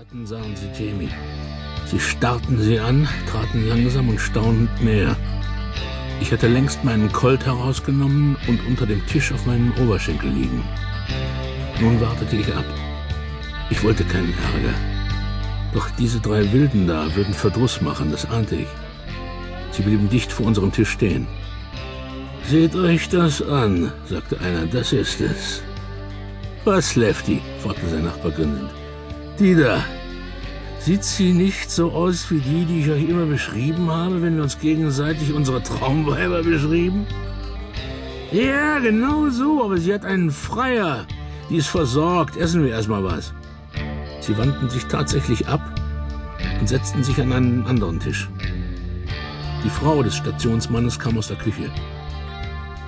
hatten, 0.00 0.26
sahen 0.26 0.56
sie 0.56 0.70
Jamie. 0.82 1.10
Sie 1.84 2.00
starrten 2.00 2.58
sie 2.58 2.80
an, 2.80 3.06
traten 3.30 3.68
langsam 3.68 4.08
und 4.08 4.18
staunend 4.18 4.70
näher. 4.82 5.14
Ich 6.22 6.32
hatte 6.32 6.48
längst 6.48 6.82
meinen 6.84 7.12
Colt 7.12 7.44
herausgenommen 7.44 8.34
und 8.48 8.66
unter 8.66 8.86
dem 8.86 9.06
Tisch 9.08 9.30
auf 9.30 9.44
meinen 9.44 9.72
Oberschenkel 9.72 10.30
liegen. 10.30 10.64
Nun 11.82 12.00
wartete 12.00 12.36
ich 12.36 12.48
ab. 12.54 12.64
Ich 13.68 13.84
wollte 13.84 14.04
keinen 14.04 14.32
Ärger. 14.54 14.74
Doch 15.74 15.90
diese 15.98 16.18
drei 16.18 16.50
Wilden 16.50 16.86
da 16.86 17.14
würden 17.14 17.34
Verdruss 17.34 17.82
machen, 17.82 18.10
das 18.10 18.24
ahnte 18.24 18.56
ich. 18.56 18.68
Sie 19.72 19.82
blieben 19.82 20.08
dicht 20.08 20.32
vor 20.32 20.46
unserem 20.46 20.72
Tisch 20.72 20.90
stehen. 20.90 21.26
Seht 22.48 22.74
euch 22.74 23.10
das 23.10 23.42
an, 23.42 23.92
sagte 24.06 24.40
einer, 24.40 24.64
das 24.64 24.94
ist 24.94 25.20
es. 25.20 25.62
Was, 26.64 26.96
Lefty? 26.96 27.42
fragte 27.62 27.86
sein 27.86 28.04
Nachbar 28.04 28.30
grinsend. 28.30 28.79
Die 29.40 29.54
da. 29.54 29.82
Sieht 30.80 31.02
sie 31.02 31.32
nicht 31.32 31.70
so 31.70 31.92
aus 31.92 32.30
wie 32.30 32.40
die, 32.40 32.66
die 32.66 32.80
ich 32.80 32.90
euch 32.90 33.08
immer 33.08 33.24
beschrieben 33.24 33.90
habe, 33.90 34.20
wenn 34.20 34.36
wir 34.36 34.42
uns 34.42 34.58
gegenseitig 34.58 35.32
unsere 35.32 35.62
Traumweiber 35.62 36.42
beschrieben? 36.42 37.06
Ja, 38.32 38.78
genau 38.80 39.30
so, 39.30 39.64
aber 39.64 39.78
sie 39.78 39.94
hat 39.94 40.04
einen 40.04 40.30
Freier. 40.30 41.06
Die 41.48 41.56
ist 41.56 41.68
versorgt. 41.68 42.36
Essen 42.36 42.64
wir 42.64 42.72
erstmal 42.72 43.02
was. 43.02 43.32
Sie 44.20 44.36
wandten 44.36 44.68
sich 44.68 44.84
tatsächlich 44.84 45.48
ab 45.48 45.62
und 46.60 46.68
setzten 46.68 47.02
sich 47.02 47.18
an 47.18 47.32
einen 47.32 47.66
anderen 47.66 47.98
Tisch. 47.98 48.28
Die 49.64 49.70
Frau 49.70 50.02
des 50.02 50.16
Stationsmannes 50.16 50.98
kam 50.98 51.16
aus 51.16 51.28
der 51.28 51.38
Küche. 51.38 51.70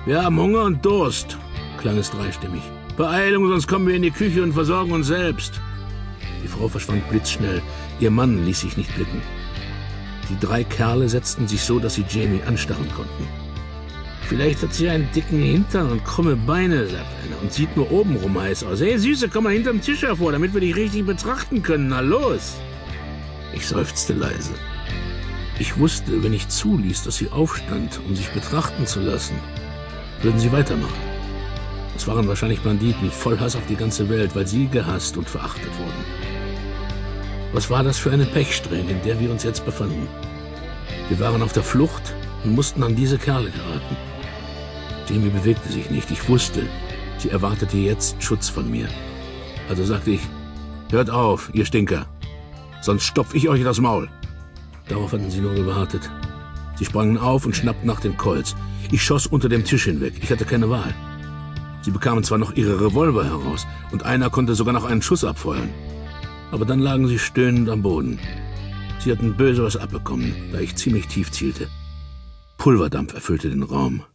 Wir 0.05 0.23
haben 0.23 0.39
Hunger 0.39 0.65
und 0.65 0.85
Durst, 0.85 1.35
klang 1.79 1.97
es 1.97 2.11
dreistimmig. 2.11 2.61
Beeilung, 2.95 3.47
sonst 3.47 3.67
kommen 3.67 3.87
wir 3.87 3.95
in 3.95 4.03
die 4.03 4.11
Küche 4.11 4.43
und 4.43 4.53
versorgen 4.53 4.91
uns 4.91 5.07
selbst. 5.07 5.59
Die 6.43 6.47
Frau 6.47 6.67
verschwand 6.67 7.09
blitzschnell. 7.09 7.61
Ihr 7.99 8.11
Mann 8.11 8.45
ließ 8.45 8.61
sich 8.61 8.77
nicht 8.77 8.93
blicken. 8.95 9.21
Die 10.29 10.39
drei 10.39 10.63
Kerle 10.63 11.09
setzten 11.09 11.47
sich 11.47 11.61
so, 11.61 11.79
dass 11.79 11.95
sie 11.95 12.05
Jamie 12.09 12.41
anstarren 12.45 12.89
konnten. 12.93 13.27
Vielleicht 14.27 14.63
hat 14.63 14.73
sie 14.73 14.89
einen 14.89 15.09
dicken 15.11 15.39
Hintern 15.39 15.91
und 15.91 16.05
krumme 16.05 16.35
Beine, 16.35 16.87
sagt 16.87 17.05
einer, 17.25 17.41
und 17.41 17.51
sieht 17.51 17.75
nur 17.75 17.91
obenrum 17.91 18.39
heiß 18.39 18.63
aus. 18.63 18.81
Hey, 18.81 18.97
Süße, 18.97 19.29
komm 19.29 19.43
mal 19.43 19.53
hinterm 19.53 19.81
Tisch 19.81 20.01
hervor, 20.01 20.31
damit 20.31 20.53
wir 20.53 20.61
dich 20.61 20.75
richtig 20.75 21.05
betrachten 21.05 21.61
können. 21.61 21.89
Na 21.89 21.99
los! 21.99 22.55
Ich 23.53 23.67
seufzte 23.67 24.13
leise. 24.13 24.53
Ich 25.59 25.77
wusste, 25.77 26.23
wenn 26.23 26.33
ich 26.33 26.47
zuließ, 26.47 27.03
dass 27.03 27.17
sie 27.17 27.29
aufstand, 27.29 27.99
um 28.07 28.15
sich 28.15 28.29
betrachten 28.29 28.87
zu 28.87 29.01
lassen, 29.01 29.35
würden 30.21 30.39
sie 30.39 30.51
weitermachen. 30.51 30.93
Es 31.95 32.07
waren 32.07 32.27
wahrscheinlich 32.27 32.61
Banditen, 32.61 33.11
voll 33.11 33.39
Hass 33.39 33.55
auf 33.55 33.65
die 33.67 33.75
ganze 33.75 34.09
Welt, 34.09 34.35
weil 34.35 34.47
sie 34.47 34.67
gehasst 34.67 35.15
und 35.15 35.29
verachtet 35.29 35.69
wurden. 35.77 36.32
Was 37.53 37.69
war 37.69 37.83
das 37.83 37.99
für 37.99 38.11
eine 38.11 38.25
Pechsträhne, 38.25 38.91
in 38.91 39.03
der 39.03 39.19
wir 39.19 39.29
uns 39.29 39.43
jetzt 39.43 39.63
befanden? 39.63 40.07
Wir 41.07 41.19
waren 41.19 41.43
auf 41.43 41.53
der 41.53 41.61
Flucht 41.61 42.15
und 42.43 42.55
mussten 42.55 42.81
an 42.81 42.95
diese 42.95 43.19
Kerle 43.19 43.51
geraten. 43.51 43.95
Jamie 45.07 45.29
bewegte 45.29 45.71
sich 45.71 45.91
nicht. 45.91 46.09
Ich 46.09 46.27
wusste, 46.27 46.63
sie 47.19 47.29
erwartete 47.29 47.77
jetzt 47.77 48.21
Schutz 48.23 48.49
von 48.49 48.71
mir. 48.71 48.87
Also 49.69 49.85
sagte 49.85 50.11
ich, 50.11 50.21
hört 50.89 51.11
auf, 51.11 51.51
ihr 51.53 51.65
Stinker. 51.65 52.07
Sonst 52.81 53.03
stopf 53.03 53.35
ich 53.35 53.47
euch 53.49 53.63
das 53.63 53.79
Maul. 53.79 54.09
Darauf 54.89 55.13
hatten 55.13 55.29
sie 55.29 55.39
nur 55.39 55.53
gewartet. 55.53 56.09
Sie 56.75 56.85
sprangen 56.85 57.19
auf 57.19 57.45
und 57.45 57.55
schnappten 57.55 57.85
nach 57.85 57.99
dem 57.99 58.17
Kolz. 58.17 58.55
Ich 58.91 59.03
schoss 59.03 59.27
unter 59.27 59.47
dem 59.47 59.63
Tisch 59.63 59.85
hinweg. 59.85 60.15
Ich 60.21 60.31
hatte 60.31 60.45
keine 60.45 60.71
Wahl. 60.71 60.93
Sie 61.83 61.91
bekamen 61.91 62.23
zwar 62.23 62.39
noch 62.39 62.53
ihre 62.53 62.81
Revolver 62.81 63.25
heraus, 63.25 63.67
und 63.91 64.03
einer 64.03 64.31
konnte 64.31 64.55
sogar 64.55 64.73
noch 64.73 64.85
einen 64.85 65.01
Schuss 65.03 65.23
abfeuern. 65.23 65.69
Aber 66.53 66.65
dann 66.65 66.77
lagen 66.77 67.07
sie 67.07 67.17
stöhnend 67.17 67.67
am 67.67 67.81
Boden. 67.81 68.19
Sie 68.99 69.11
hatten 69.11 69.35
böse 69.35 69.63
was 69.63 69.75
abbekommen, 69.75 70.51
da 70.51 70.59
ich 70.59 70.75
ziemlich 70.75 71.07
tief 71.07 71.31
zielte. 71.31 71.67
Pulverdampf 72.59 73.15
erfüllte 73.15 73.49
den 73.49 73.63
Raum. 73.63 74.05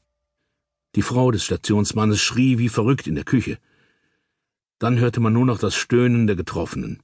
Die 0.94 1.02
Frau 1.02 1.32
des 1.32 1.42
Stationsmannes 1.42 2.20
schrie 2.20 2.58
wie 2.58 2.68
verrückt 2.68 3.08
in 3.08 3.16
der 3.16 3.24
Küche. 3.24 3.58
Dann 4.78 5.00
hörte 5.00 5.18
man 5.18 5.32
nur 5.32 5.46
noch 5.46 5.58
das 5.58 5.74
Stöhnen 5.74 6.28
der 6.28 6.36
Getroffenen. 6.36 7.02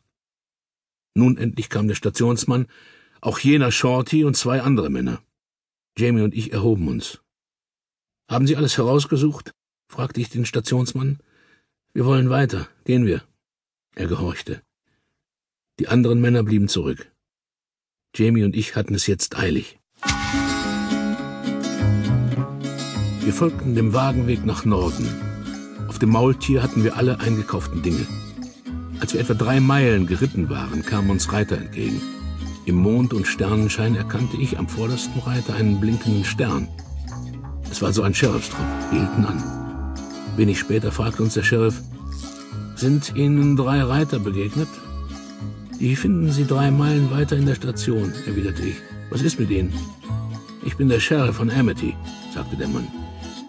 Nun 1.15 1.37
endlich 1.37 1.69
kam 1.69 1.89
der 1.89 1.97
Stationsmann, 1.97 2.69
auch 3.21 3.41
jener 3.41 3.73
Shorty 3.73 4.25
und 4.25 4.37
zwei 4.37 4.62
andere 4.62 4.89
Männer. 4.89 5.21
Jamie 5.99 6.23
und 6.23 6.33
ich 6.33 6.53
erhoben 6.53 6.87
uns. 6.87 7.21
Haben 8.28 8.47
Sie 8.47 8.56
alles 8.56 8.78
herausgesucht? 8.78 9.50
fragte 9.89 10.21
ich 10.21 10.31
den 10.31 10.47
Stationsmann. 10.47 11.19
Wir 11.93 12.06
wollen 12.06 12.31
weiter. 12.31 12.69
Gehen 12.84 13.05
wir. 13.05 13.25
Er 13.97 14.06
gehorchte. 14.06 14.62
Die 15.81 15.89
anderen 15.89 16.21
Männer 16.21 16.45
blieben 16.45 16.69
zurück. 16.69 17.11
Jamie 18.15 18.45
und 18.45 18.55
ich 18.55 18.77
hatten 18.77 18.95
es 18.95 19.09
jetzt 19.09 19.37
eilig. 19.37 19.81
Wir 23.21 23.33
folgten 23.33 23.75
dem 23.75 23.93
Wagenweg 23.93 24.45
nach 24.45 24.65
Norden. 24.65 25.09
Auf 25.89 25.99
dem 25.99 26.11
Maultier 26.11 26.62
hatten 26.62 26.85
wir 26.85 26.97
alle 26.97 27.19
eingekauften 27.19 27.83
Dinge. 27.83 28.07
Als 29.01 29.15
wir 29.15 29.21
etwa 29.21 29.35
drei 29.35 29.59
Meilen 29.59 30.07
geritten 30.07 30.49
waren, 30.49 30.85
kamen 30.85 31.11
uns 31.11 31.33
Reiter 31.33 31.57
entgegen. 31.57 32.01
Im 32.67 32.77
Mond- 32.77 33.12
und 33.12 33.27
Sternenschein 33.27 33.97
erkannte 33.97 34.37
ich 34.37 34.56
am 34.59 34.69
vordersten 34.69 35.21
Reiter 35.23 35.55
einen 35.55 35.81
blinkenden 35.81 36.25
Stern. 36.25 36.69
Es 37.69 37.83
war 37.83 37.93
so 37.93 38.03
ein 38.03 38.15
Sheriffstrupp. 38.15 38.65
Wir 38.93 39.01
hielten 39.01 39.25
an. 39.25 39.97
Wenig 40.37 40.61
später 40.61 40.93
fragte 40.93 41.25
uns 41.25 41.35
der 41.35 41.43
Sheriff, 41.43 41.83
sind 42.77 43.17
Ihnen 43.17 43.56
drei 43.56 43.83
Reiter 43.83 44.21
begegnet? 44.21 44.69
Die 45.81 45.97
finden 45.97 46.31
Sie 46.31 46.47
drei 46.47 46.71
Meilen 46.71 47.11
weiter 47.11 47.37
in 47.37 47.47
der 47.47 47.57
Station, 47.57 48.12
erwiderte 48.27 48.62
ich. 48.62 48.77
Was 49.11 49.23
ist 49.23 49.39
mit 49.39 49.51
Ihnen? 49.51 49.73
Ich 50.65 50.77
bin 50.77 50.89
der 50.89 51.01
Sheriff 51.01 51.37
von 51.37 51.51
Amity, 51.51 51.95
sagte 52.33 52.57
der 52.57 52.69
Mann. 52.69 52.87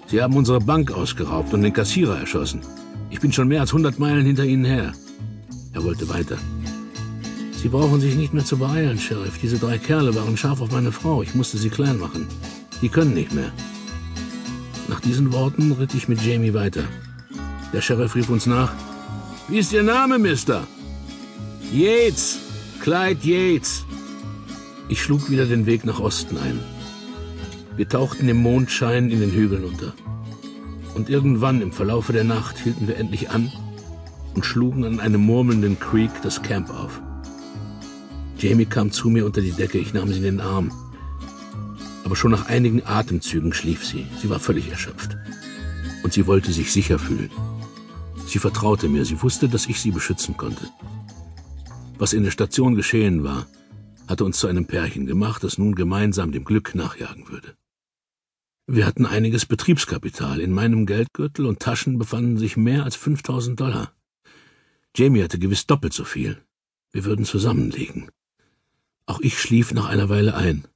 Sie 0.08 0.22
haben 0.22 0.36
unsere 0.36 0.60
Bank 0.60 0.92
ausgeraubt 0.92 1.54
und 1.54 1.62
den 1.62 1.74
Kassierer 1.74 2.20
erschossen. 2.20 2.62
Ich 3.10 3.20
bin 3.20 3.32
schon 3.32 3.48
mehr 3.48 3.62
als 3.62 3.74
hundert 3.74 4.00
Meilen 4.00 4.26
hinter 4.26 4.44
Ihnen 4.44 4.66
her. 4.66 4.92
Er 5.74 5.84
wollte 5.84 6.10
weiter. 6.10 6.38
Sie 7.52 7.70
brauchen 7.70 8.02
sich 8.02 8.16
nicht 8.16 8.34
mehr 8.34 8.46
zu 8.46 8.58
beeilen, 8.58 9.00
Sheriff. 9.00 9.40
Diese 9.42 9.58
drei 9.58 9.78
Kerle 9.78 10.14
waren 10.16 10.38
scharf 10.38 10.62
auf 10.62 10.72
meine 10.72 10.92
Frau. 10.92 11.24
Ich 11.24 11.36
musste 11.36 11.58
sie 11.58 11.70
klein 11.70 11.98
machen. 11.98 12.28
Die 12.82 12.90
können 12.90 13.14
nicht 13.14 13.34
mehr. 13.34 13.52
Nach 14.88 15.00
diesen 15.00 15.34
Worten 15.34 15.72
ritt 15.72 15.94
ich 15.96 16.08
mit 16.08 16.22
Jamie 16.22 16.54
weiter. 16.54 16.84
Der 17.74 17.82
Sheriff 17.82 18.16
rief 18.16 18.30
uns 18.30 18.46
nach. 18.46 18.72
Wie 19.48 19.58
ist 19.58 19.74
Ihr 19.74 19.84
Name, 19.84 20.20
Mister? 20.20 20.68
Yates. 21.72 22.40
Clyde 22.82 23.20
Yates. 23.24 23.86
Ich 24.90 25.02
schlug 25.02 25.30
wieder 25.30 25.46
den 25.46 25.66
Weg 25.66 25.86
nach 25.86 26.00
Osten 26.00 26.38
ein. 26.38 26.60
Wir 27.76 27.90
tauchten 27.90 28.30
im 28.30 28.38
Mondschein 28.38 29.10
in 29.10 29.20
den 29.20 29.32
Hügeln 29.32 29.66
unter. 29.66 29.94
Und 30.94 31.10
irgendwann 31.10 31.62
im 31.62 31.72
Verlaufe 31.72 32.14
der 32.14 32.24
Nacht 32.24 32.58
hielten 32.60 32.88
wir 32.88 32.98
endlich 32.98 33.30
an 33.30 33.52
und 34.34 34.46
schlugen 34.46 34.86
an 34.86 35.00
einem 35.00 35.22
murmelnden 35.22 35.80
Creek 35.80 36.12
das 36.22 36.42
Camp 36.42 36.70
auf. 36.70 37.02
Jamie 38.38 38.66
kam 38.66 38.92
zu 38.92 39.10
mir 39.10 39.26
unter 39.26 39.42
die 39.42 39.52
Decke, 39.52 39.78
ich 39.78 39.94
nahm 39.94 40.12
sie 40.12 40.18
in 40.18 40.24
den 40.24 40.42
Arm 40.42 40.72
aber 42.06 42.16
schon 42.16 42.32
nach 42.32 42.46
einigen 42.46 42.86
Atemzügen 42.86 43.52
schlief 43.52 43.84
sie. 43.84 44.06
Sie 44.22 44.30
war 44.30 44.40
völlig 44.40 44.70
erschöpft. 44.70 45.18
Und 46.04 46.14
sie 46.14 46.28
wollte 46.28 46.54
sich 46.54 46.72
sicher 46.72 47.00
fühlen. 47.00 47.32
Sie 48.28 48.38
vertraute 48.38 48.88
mir, 48.88 49.06
sie 49.06 49.22
wusste, 49.24 49.50
dass 49.50 49.66
ich 49.66 49.82
sie 49.82 49.92
beschützen 49.92 50.38
konnte. 50.38 50.70
Was 51.98 52.12
in 52.12 52.24
der 52.24 52.32
Station 52.32 52.76
geschehen 52.76 53.24
war, 53.24 53.48
hatte 54.08 54.26
uns 54.26 54.38
zu 54.38 54.48
einem 54.48 54.66
Pärchen 54.66 55.06
gemacht, 55.06 55.44
das 55.44 55.58
nun 55.58 55.76
gemeinsam 55.76 56.32
dem 56.32 56.44
Glück 56.44 56.76
nachjagen 56.76 57.30
würde. 57.30 57.56
Wir 58.68 58.86
hatten 58.86 59.06
einiges 59.06 59.46
Betriebskapital. 59.46 60.42
In 60.42 60.52
meinem 60.52 60.86
Geldgürtel 60.86 61.46
und 61.46 61.60
Taschen 61.60 61.98
befanden 61.98 62.38
sich 62.38 62.58
mehr 62.58 62.84
als 62.84 62.96
5000 62.96 63.60
Dollar. 63.60 63.94
Jamie 64.96 65.24
hatte 65.24 65.40
gewiss 65.40 65.68
doppelt 65.68 65.94
so 65.94 66.04
viel. 66.04 66.42
Wir 66.92 67.06
würden 67.06 67.26
zusammenlegen. 67.26 68.10
Auch 69.06 69.22
ich 69.22 69.40
schlief 69.40 69.72
nach 69.74 69.88
einer 69.88 70.10
Weile 70.10 70.36
ein. 70.36 70.68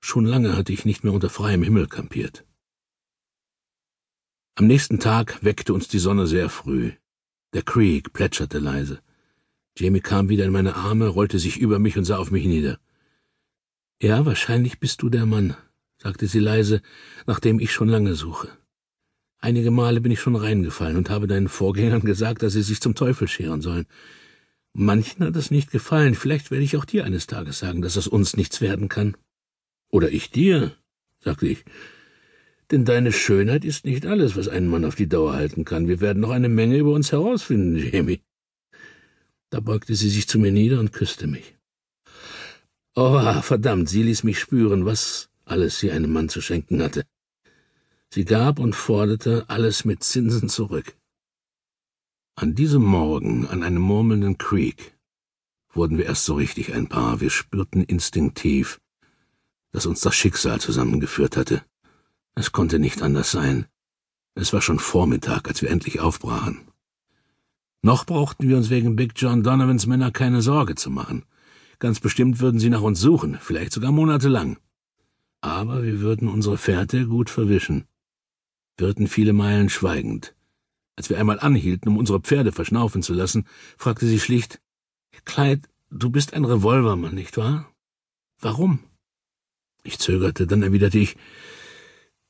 Schon 0.00 0.26
lange 0.26 0.56
hatte 0.56 0.72
ich 0.72 0.84
nicht 0.84 1.04
mehr 1.04 1.12
unter 1.12 1.30
freiem 1.30 1.62
Himmel 1.62 1.86
kampiert. 1.86 2.44
Am 4.56 4.66
nächsten 4.66 4.98
Tag 4.98 5.42
weckte 5.42 5.72
uns 5.72 5.88
die 5.88 6.00
Sonne 6.00 6.26
sehr 6.26 6.48
früh. 6.48 6.92
Der 7.52 7.62
Creek 7.62 8.12
plätscherte 8.12 8.58
leise. 8.58 9.00
Jamie 9.78 10.00
kam 10.00 10.28
wieder 10.28 10.44
in 10.44 10.52
meine 10.52 10.74
Arme, 10.74 11.06
rollte 11.06 11.38
sich 11.38 11.58
über 11.58 11.78
mich 11.78 11.96
und 11.96 12.04
sah 12.04 12.16
auf 12.18 12.30
mich 12.30 12.44
nieder. 12.46 12.78
Ja, 14.02 14.26
wahrscheinlich 14.26 14.80
bist 14.80 15.02
du 15.02 15.08
der 15.08 15.26
Mann, 15.26 15.56
sagte 15.98 16.26
sie 16.26 16.40
leise, 16.40 16.82
nachdem 17.26 17.60
ich 17.60 17.72
schon 17.72 17.88
lange 17.88 18.14
suche. 18.14 18.48
Einige 19.38 19.70
Male 19.70 20.00
bin 20.00 20.10
ich 20.10 20.20
schon 20.20 20.34
reingefallen 20.34 20.96
und 20.96 21.10
habe 21.10 21.28
deinen 21.28 21.48
Vorgängern 21.48 22.00
gesagt, 22.00 22.42
dass 22.42 22.54
sie 22.54 22.62
sich 22.62 22.80
zum 22.80 22.96
Teufel 22.96 23.28
scheren 23.28 23.60
sollen. 23.60 23.86
Manchen 24.72 25.24
hat 25.24 25.36
es 25.36 25.50
nicht 25.52 25.70
gefallen, 25.70 26.14
vielleicht 26.14 26.50
werde 26.50 26.64
ich 26.64 26.76
auch 26.76 26.84
dir 26.84 27.04
eines 27.04 27.28
Tages 27.28 27.60
sagen, 27.60 27.80
dass 27.80 27.96
es 27.96 28.08
uns 28.08 28.36
nichts 28.36 28.60
werden 28.60 28.88
kann. 28.88 29.16
Oder 29.90 30.10
ich 30.10 30.30
dir, 30.30 30.72
sagte 31.20 31.46
ich. 31.46 31.64
Denn 32.70 32.84
deine 32.84 33.12
Schönheit 33.12 33.64
ist 33.64 33.84
nicht 33.84 34.06
alles, 34.06 34.36
was 34.36 34.48
einen 34.48 34.68
Mann 34.68 34.84
auf 34.84 34.96
die 34.96 35.08
Dauer 35.08 35.34
halten 35.34 35.64
kann. 35.64 35.88
Wir 35.88 36.00
werden 36.00 36.20
noch 36.20 36.30
eine 36.30 36.48
Menge 36.48 36.76
über 36.76 36.92
uns 36.92 37.12
herausfinden, 37.12 37.76
Jamie. 37.76 38.20
Da 39.50 39.60
beugte 39.60 39.94
sie 39.94 40.10
sich 40.10 40.28
zu 40.28 40.38
mir 40.38 40.52
nieder 40.52 40.78
und 40.80 40.92
küsste 40.92 41.26
mich. 41.26 41.56
Oh, 42.94 43.40
verdammt, 43.42 43.88
sie 43.88 44.02
ließ 44.02 44.24
mich 44.24 44.38
spüren, 44.38 44.84
was 44.84 45.30
alles 45.44 45.78
sie 45.78 45.90
einem 45.90 46.12
Mann 46.12 46.28
zu 46.28 46.40
schenken 46.40 46.82
hatte. 46.82 47.04
Sie 48.10 48.24
gab 48.24 48.58
und 48.58 48.74
forderte 48.74 49.44
alles 49.48 49.84
mit 49.84 50.02
Zinsen 50.02 50.48
zurück. 50.48 50.96
An 52.34 52.54
diesem 52.54 52.82
Morgen, 52.82 53.46
an 53.48 53.62
einem 53.62 53.82
murmelnden 53.82 54.38
Creek, 54.38 54.96
wurden 55.72 55.98
wir 55.98 56.06
erst 56.06 56.24
so 56.24 56.34
richtig 56.34 56.74
ein 56.74 56.88
Paar. 56.88 57.20
Wir 57.20 57.30
spürten 57.30 57.82
instinktiv, 57.84 58.80
dass 59.72 59.86
uns 59.86 60.00
das 60.00 60.14
Schicksal 60.14 60.60
zusammengeführt 60.60 61.36
hatte. 61.36 61.64
Es 62.34 62.52
konnte 62.52 62.78
nicht 62.78 63.02
anders 63.02 63.30
sein. 63.30 63.66
Es 64.34 64.52
war 64.52 64.62
schon 64.62 64.78
Vormittag, 64.78 65.48
als 65.48 65.62
wir 65.62 65.70
endlich 65.70 66.00
aufbrachen. 66.00 66.67
Noch 67.88 68.04
brauchten 68.04 68.46
wir 68.46 68.58
uns 68.58 68.68
wegen 68.68 68.96
Big 68.96 69.14
John 69.16 69.42
Donovans 69.42 69.86
Männer 69.86 70.10
keine 70.10 70.42
Sorge 70.42 70.74
zu 70.74 70.90
machen. 70.90 71.24
Ganz 71.78 72.00
bestimmt 72.00 72.38
würden 72.38 72.60
sie 72.60 72.68
nach 72.68 72.82
uns 72.82 73.00
suchen, 73.00 73.38
vielleicht 73.40 73.72
sogar 73.72 73.92
monatelang. 73.92 74.58
Aber 75.40 75.82
wir 75.82 76.00
würden 76.00 76.28
unsere 76.28 76.58
Fährte 76.58 77.06
gut 77.06 77.30
verwischen. 77.30 77.86
Wir 78.76 78.88
ritten 78.88 79.06
viele 79.06 79.32
Meilen 79.32 79.70
schweigend. 79.70 80.34
Als 80.96 81.08
wir 81.08 81.18
einmal 81.18 81.40
anhielten, 81.40 81.88
um 81.88 81.96
unsere 81.96 82.20
Pferde 82.20 82.52
verschnaufen 82.52 83.02
zu 83.02 83.14
lassen, 83.14 83.46
fragte 83.78 84.04
sie 84.04 84.20
schlicht, 84.20 84.60
Clyde, 85.24 85.66
du 85.90 86.10
bist 86.10 86.34
ein 86.34 86.44
Revolvermann, 86.44 87.14
nicht 87.14 87.38
wahr? 87.38 87.72
Warum? 88.38 88.80
Ich 89.82 89.98
zögerte, 89.98 90.46
dann 90.46 90.62
erwiderte 90.62 90.98
ich, 90.98 91.16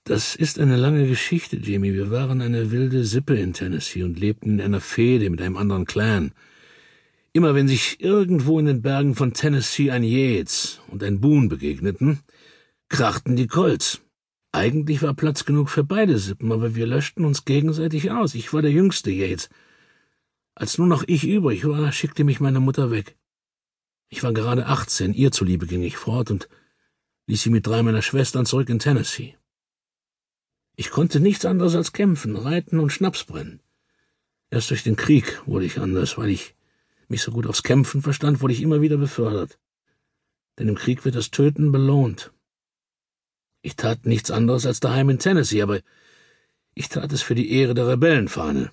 das 0.08 0.34
ist 0.34 0.58
eine 0.58 0.76
lange 0.76 1.06
Geschichte, 1.06 1.56
Jamie. 1.56 1.92
Wir 1.92 2.10
waren 2.10 2.40
eine 2.40 2.70
wilde 2.70 3.04
Sippe 3.04 3.36
in 3.36 3.52
Tennessee 3.52 4.02
und 4.02 4.18
lebten 4.18 4.54
in 4.54 4.60
einer 4.62 4.80
Fehde 4.80 5.28
mit 5.28 5.42
einem 5.42 5.58
anderen 5.58 5.84
Clan. 5.84 6.32
Immer 7.34 7.54
wenn 7.54 7.68
sich 7.68 8.00
irgendwo 8.00 8.58
in 8.58 8.64
den 8.64 8.80
Bergen 8.80 9.14
von 9.14 9.34
Tennessee 9.34 9.90
ein 9.90 10.02
Yates 10.02 10.80
und 10.88 11.02
ein 11.02 11.20
Boone 11.20 11.48
begegneten, 11.48 12.20
krachten 12.88 13.36
die 13.36 13.46
Colts. 13.46 14.00
Eigentlich 14.50 15.02
war 15.02 15.12
Platz 15.12 15.44
genug 15.44 15.68
für 15.68 15.84
beide 15.84 16.18
Sippen, 16.18 16.52
aber 16.52 16.74
wir 16.74 16.86
löschten 16.86 17.26
uns 17.26 17.44
gegenseitig 17.44 18.10
aus. 18.10 18.34
Ich 18.34 18.54
war 18.54 18.62
der 18.62 18.72
jüngste 18.72 19.10
Yates. 19.10 19.50
Als 20.54 20.78
nur 20.78 20.86
noch 20.86 21.04
ich 21.06 21.24
übrig 21.24 21.66
war, 21.68 21.92
schickte 21.92 22.24
mich 22.24 22.40
meine 22.40 22.60
Mutter 22.60 22.90
weg. 22.90 23.16
Ich 24.08 24.22
war 24.22 24.32
gerade 24.32 24.66
achtzehn, 24.66 25.12
ihr 25.12 25.32
zuliebe 25.32 25.66
ging 25.66 25.82
ich 25.82 25.98
fort 25.98 26.30
und 26.30 26.48
ließ 27.26 27.42
sie 27.42 27.50
mit 27.50 27.66
drei 27.66 27.82
meiner 27.82 28.00
Schwestern 28.00 28.46
zurück 28.46 28.70
in 28.70 28.78
Tennessee. 28.78 29.37
Ich 30.80 30.90
konnte 30.90 31.18
nichts 31.18 31.44
anderes 31.44 31.74
als 31.74 31.92
kämpfen, 31.92 32.36
reiten 32.36 32.78
und 32.78 32.90
Schnaps 32.90 33.24
brennen. 33.24 33.58
Erst 34.48 34.70
durch 34.70 34.84
den 34.84 34.94
Krieg 34.94 35.42
wurde 35.44 35.64
ich 35.64 35.80
anders, 35.80 36.16
weil 36.16 36.28
ich 36.28 36.54
mich 37.08 37.20
so 37.20 37.32
gut 37.32 37.48
aufs 37.48 37.64
Kämpfen 37.64 38.00
verstand, 38.00 38.42
wurde 38.42 38.52
ich 38.52 38.62
immer 38.62 38.80
wieder 38.80 38.96
befördert. 38.96 39.58
Denn 40.56 40.68
im 40.68 40.76
Krieg 40.76 41.04
wird 41.04 41.16
das 41.16 41.32
Töten 41.32 41.72
belohnt. 41.72 42.32
Ich 43.60 43.74
tat 43.74 44.06
nichts 44.06 44.30
anderes 44.30 44.66
als 44.66 44.78
daheim 44.78 45.10
in 45.10 45.18
Tennessee, 45.18 45.62
aber 45.62 45.80
ich 46.74 46.88
tat 46.88 47.12
es 47.12 47.22
für 47.22 47.34
die 47.34 47.50
Ehre 47.50 47.74
der 47.74 47.88
Rebellenfahne. 47.88 48.70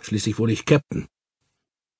Schließlich 0.00 0.38
wurde 0.38 0.52
ich 0.52 0.64
Captain. 0.64 1.08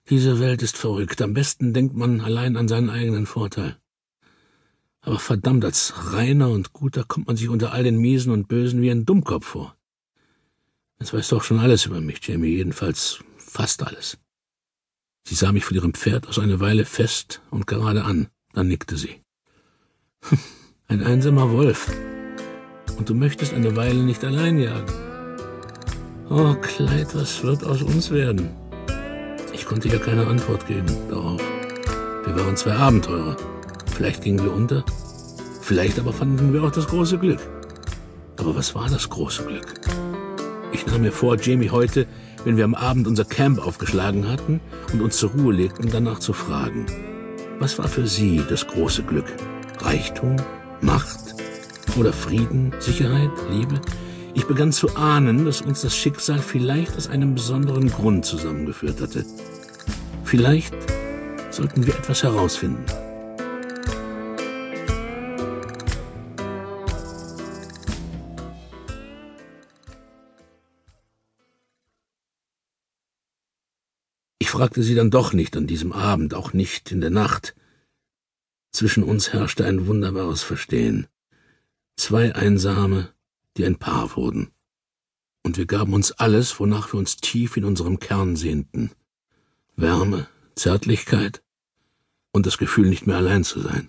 Diese 0.08 0.38
Welt 0.38 0.62
ist 0.62 0.76
verrückt. 0.76 1.20
Am 1.20 1.34
besten 1.34 1.74
denkt 1.74 1.96
man 1.96 2.20
allein 2.20 2.56
an 2.56 2.68
seinen 2.68 2.90
eigenen 2.90 3.26
Vorteil. 3.26 3.76
Aber 5.02 5.18
verdammt, 5.18 5.64
als 5.64 6.12
reiner 6.12 6.48
und 6.48 6.72
guter 6.72 7.04
kommt 7.04 7.26
man 7.26 7.36
sich 7.36 7.48
unter 7.48 7.72
all 7.72 7.82
den 7.82 7.98
Miesen 7.98 8.32
und 8.32 8.48
Bösen 8.48 8.80
wie 8.80 8.90
ein 8.90 9.04
Dummkopf 9.04 9.46
vor. 9.46 9.76
Jetzt 11.00 11.12
weißt 11.12 11.32
du 11.32 11.36
auch 11.36 11.42
schon 11.42 11.58
alles 11.58 11.86
über 11.86 12.00
mich, 12.00 12.26
Jamie, 12.26 12.56
jedenfalls 12.56 13.18
fast 13.36 13.82
alles. 13.82 14.18
Sie 15.24 15.34
sah 15.34 15.52
mich 15.52 15.64
von 15.64 15.76
ihrem 15.76 15.94
Pferd 15.94 16.28
aus 16.28 16.38
eine 16.38 16.60
Weile 16.60 16.84
fest 16.84 17.42
und 17.50 17.66
gerade 17.66 18.04
an, 18.04 18.28
dann 18.52 18.68
nickte 18.68 18.96
sie. 18.96 19.20
Ein 20.86 21.02
einsamer 21.02 21.50
Wolf. 21.50 21.90
Und 22.98 23.08
du 23.08 23.14
möchtest 23.14 23.54
eine 23.54 23.74
Weile 23.74 24.02
nicht 24.02 24.22
allein 24.22 24.58
jagen. 24.58 24.92
Oh, 26.28 26.54
Kleid, 26.54 27.14
was 27.14 27.42
wird 27.42 27.64
aus 27.64 27.82
uns 27.82 28.10
werden? 28.10 28.50
Ich 29.54 29.64
konnte 29.64 29.88
ihr 29.88 29.98
keine 29.98 30.26
Antwort 30.26 30.66
geben 30.66 30.86
darauf. 31.08 31.40
Wir 32.24 32.36
waren 32.36 32.56
zwei 32.56 32.74
Abenteurer. 32.74 33.36
Vielleicht 33.94 34.22
gingen 34.22 34.42
wir 34.42 34.52
unter, 34.52 34.84
vielleicht 35.60 35.98
aber 35.98 36.12
fanden 36.12 36.52
wir 36.52 36.64
auch 36.64 36.70
das 36.70 36.88
große 36.88 37.18
Glück. 37.18 37.40
Aber 38.38 38.56
was 38.56 38.74
war 38.74 38.88
das 38.88 39.08
große 39.08 39.44
Glück? 39.44 39.74
Ich 40.72 40.86
nahm 40.86 41.02
mir 41.02 41.12
vor, 41.12 41.38
Jamie 41.38 41.70
heute, 41.70 42.06
wenn 42.44 42.56
wir 42.56 42.64
am 42.64 42.74
Abend 42.74 43.06
unser 43.06 43.24
Camp 43.24 43.64
aufgeschlagen 43.64 44.28
hatten 44.28 44.60
und 44.92 45.02
uns 45.02 45.18
zur 45.18 45.30
Ruhe 45.30 45.52
legten, 45.52 45.90
danach 45.90 46.18
zu 46.18 46.32
fragen. 46.32 46.86
Was 47.60 47.78
war 47.78 47.86
für 47.86 48.06
sie 48.06 48.42
das 48.48 48.66
große 48.66 49.02
Glück? 49.02 49.26
Reichtum? 49.80 50.36
Macht? 50.80 51.34
Oder 51.96 52.12
Frieden? 52.12 52.72
Sicherheit? 52.80 53.30
Liebe? 53.50 53.80
Ich 54.34 54.46
begann 54.46 54.72
zu 54.72 54.96
ahnen, 54.96 55.44
dass 55.44 55.60
uns 55.60 55.82
das 55.82 55.94
Schicksal 55.94 56.38
vielleicht 56.38 56.96
aus 56.96 57.08
einem 57.08 57.34
besonderen 57.34 57.88
Grund 57.90 58.24
zusammengeführt 58.24 59.00
hatte. 59.00 59.26
Vielleicht 60.24 60.74
sollten 61.50 61.86
wir 61.86 61.94
etwas 61.94 62.22
herausfinden. 62.22 62.84
Fragte 74.52 74.82
sie 74.82 74.94
dann 74.94 75.10
doch 75.10 75.32
nicht 75.32 75.56
an 75.56 75.66
diesem 75.66 75.92
Abend, 75.92 76.34
auch 76.34 76.52
nicht 76.52 76.92
in 76.92 77.00
der 77.00 77.08
Nacht. 77.08 77.54
Zwischen 78.70 79.02
uns 79.02 79.32
herrschte 79.32 79.64
ein 79.64 79.86
wunderbares 79.86 80.42
Verstehen. 80.42 81.06
Zwei 81.96 82.34
Einsame, 82.34 83.14
die 83.56 83.64
ein 83.64 83.76
Paar 83.78 84.14
wurden. 84.14 84.50
Und 85.42 85.56
wir 85.56 85.64
gaben 85.64 85.94
uns 85.94 86.12
alles, 86.12 86.60
wonach 86.60 86.92
wir 86.92 86.98
uns 86.98 87.16
tief 87.16 87.56
in 87.56 87.64
unserem 87.64 87.98
Kern 87.98 88.36
sehnten. 88.36 88.90
Wärme, 89.74 90.28
Zärtlichkeit 90.54 91.42
und 92.32 92.44
das 92.44 92.58
Gefühl, 92.58 92.90
nicht 92.90 93.06
mehr 93.06 93.16
allein 93.16 93.44
zu 93.44 93.58
sein. 93.58 93.88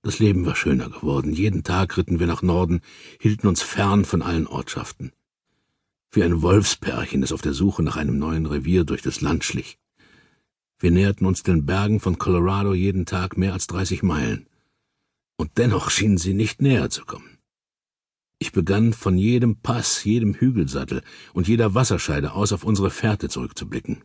Das 0.00 0.18
Leben 0.20 0.46
war 0.46 0.56
schöner 0.56 0.88
geworden. 0.88 1.34
Jeden 1.34 1.64
Tag 1.64 1.98
ritten 1.98 2.18
wir 2.18 2.26
nach 2.26 2.40
Norden, 2.40 2.80
hielten 3.20 3.46
uns 3.46 3.60
fern 3.60 4.06
von 4.06 4.22
allen 4.22 4.46
Ortschaften 4.46 5.12
wie 6.16 6.24
ein 6.24 6.42
Wolfspärchen, 6.42 7.20
das 7.20 7.32
auf 7.32 7.42
der 7.42 7.52
Suche 7.52 7.82
nach 7.82 7.96
einem 7.96 8.18
neuen 8.18 8.46
Revier 8.46 8.84
durch 8.84 9.02
das 9.02 9.20
Land 9.20 9.44
schlich. 9.44 9.78
Wir 10.78 10.90
näherten 10.90 11.26
uns 11.26 11.42
den 11.42 11.66
Bergen 11.66 12.00
von 12.00 12.18
Colorado 12.18 12.74
jeden 12.74 13.06
Tag 13.06 13.36
mehr 13.36 13.52
als 13.52 13.66
dreißig 13.66 14.02
Meilen. 14.02 14.48
Und 15.36 15.58
dennoch 15.58 15.90
schienen 15.90 16.18
sie 16.18 16.34
nicht 16.34 16.62
näher 16.62 16.90
zu 16.90 17.04
kommen. 17.04 17.38
Ich 18.38 18.52
begann 18.52 18.92
von 18.92 19.16
jedem 19.16 19.56
Pass, 19.56 20.04
jedem 20.04 20.34
Hügelsattel 20.34 21.02
und 21.32 21.48
jeder 21.48 21.74
Wasserscheide 21.74 22.32
aus 22.32 22.52
auf 22.52 22.64
unsere 22.64 22.90
Fährte 22.90 23.28
zurückzublicken. 23.28 24.02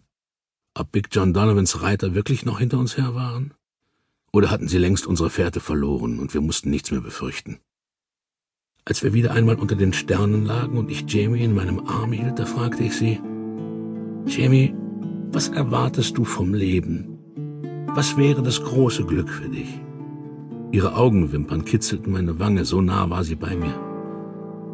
Ob 0.74 0.91
Big 0.91 1.10
John 1.12 1.34
Donovans 1.34 1.82
Reiter 1.82 2.13
wirklich 2.13 2.46
noch 2.46 2.60
hinter 2.60 2.77
uns 2.77 2.96
her 2.98 3.15
waren? 3.15 3.53
Oder 4.32 4.50
hatten 4.50 4.70
sie 4.70 4.77
längst 4.77 5.06
unsere 5.06 5.30
Fährte 5.30 5.60
verloren 5.60 6.20
und 6.20 6.34
wir 6.34 6.39
mussten 6.39 6.70
nichts 6.70 6.91
mehr 6.91 7.01
befürchten? 7.01 7.60
Als 8.83 9.03
wir 9.03 9.13
wieder 9.13 9.31
einmal 9.31 9.57
unter 9.57 9.75
den 9.75 9.93
Sternen 9.93 10.43
lagen 10.45 10.75
und 10.77 10.89
ich 10.89 11.05
Jamie 11.07 11.43
in 11.43 11.53
meinem 11.53 11.81
Arm 11.85 12.13
hielt, 12.13 12.39
da 12.39 12.45
fragte 12.45 12.83
ich 12.83 12.95
sie, 12.95 13.19
Jamie, 14.25 14.73
was 15.31 15.50
erwartest 15.50 16.17
du 16.17 16.23
vom 16.23 16.55
Leben? 16.55 17.19
Was 17.93 18.17
wäre 18.17 18.41
das 18.41 18.63
große 18.63 19.05
Glück 19.05 19.29
für 19.29 19.50
dich? 19.50 19.79
Ihre 20.71 20.95
Augenwimpern 20.95 21.63
kitzelten 21.63 22.11
meine 22.11 22.39
Wange, 22.39 22.65
so 22.65 22.81
nah 22.81 23.07
war 23.09 23.23
sie 23.23 23.35
bei 23.35 23.55
mir. 23.55 23.75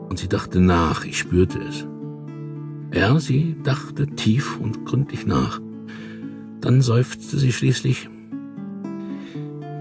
Und 0.07 0.19
sie 0.19 0.29
dachte 0.29 0.61
nach, 0.61 1.03
ich 1.03 1.17
spürte 1.17 1.59
es. 1.59 1.85
Er, 2.91 3.19
sie 3.19 3.57
dachte 3.61 4.07
tief 4.07 4.57
und 4.57 4.85
gründlich 4.85 5.25
nach. 5.25 5.59
Dann 6.61 6.81
seufzte 6.81 7.37
sie 7.37 7.51
schließlich, 7.51 8.09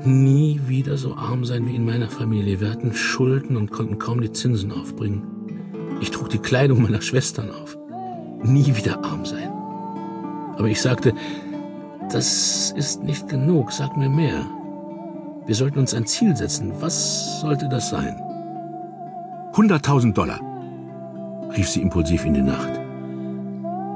nie 0.06 0.60
wieder 0.66 0.96
so 0.96 1.14
arm 1.14 1.44
sein 1.44 1.66
wie 1.66 1.76
in 1.76 1.84
meiner 1.84 2.08
Familie. 2.08 2.60
Wir 2.60 2.70
hatten 2.70 2.94
Schulden 2.94 3.56
und 3.56 3.70
konnten 3.70 3.98
kaum 3.98 4.20
die 4.20 4.32
Zinsen 4.32 4.72
aufbringen. 4.72 5.22
Ich 6.00 6.10
trug 6.10 6.28
die 6.28 6.38
Kleidung 6.38 6.82
meiner 6.82 7.02
Schwestern 7.02 7.50
auf. 7.50 7.76
Nie 8.42 8.76
wieder 8.76 9.04
arm 9.04 9.24
sein. 9.24 9.50
Aber 10.56 10.68
ich 10.68 10.80
sagte, 10.80 11.12
das 12.12 12.72
ist 12.76 13.02
nicht 13.02 13.28
genug, 13.28 13.72
sag 13.72 13.96
mir 13.96 14.08
mehr. 14.08 14.46
Wir 15.46 15.54
sollten 15.54 15.78
uns 15.78 15.94
ein 15.94 16.06
Ziel 16.06 16.36
setzen. 16.36 16.72
Was 16.80 17.40
sollte 17.40 17.68
das 17.68 17.90
sein? 17.90 18.20
Hunderttausend 19.56 20.16
Dollar, 20.16 20.40
rief 21.56 21.68
sie 21.68 21.80
impulsiv 21.80 22.24
in 22.24 22.34
die 22.34 22.42
Nacht. 22.42 22.80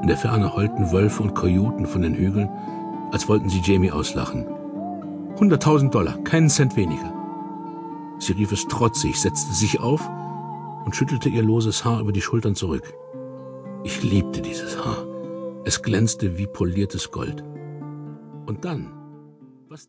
In 0.03 0.09
der 0.09 0.17
Ferne 0.17 0.55
heulten 0.55 0.91
Wölfe 0.91 1.23
und 1.23 1.35
Kojoten 1.35 1.87
von 1.87 2.03
den 2.03 2.15
Hügeln, 2.15 2.49
als 3.13 3.29
wollten 3.29 3.49
sie 3.49 3.61
Jamie 3.63 3.91
auslachen. 3.91 4.47
Hunderttausend 5.41 5.95
Dollar, 5.95 6.23
keinen 6.23 6.51
Cent 6.51 6.77
weniger. 6.77 7.15
Sie 8.19 8.35
rief 8.35 8.53
es 8.53 8.69
trotzig, 8.69 9.19
setzte 9.19 9.55
sich 9.55 9.81
auf 9.81 10.07
und 10.85 10.95
schüttelte 10.95 11.31
ihr 11.31 11.43
loses 11.43 11.83
Haar 11.83 12.01
über 12.01 12.13
die 12.13 12.21
Schultern 12.21 12.55
zurück. 12.55 12.93
Ich 13.83 14.03
liebte 14.03 14.43
dieses 14.43 14.85
Haar. 14.85 15.07
Es 15.65 15.81
glänzte 15.81 16.37
wie 16.37 16.47
poliertes 16.47 17.11
Gold. 17.11 17.43
Und 18.45 18.67
dann? 18.67 18.93
Was 19.71 19.89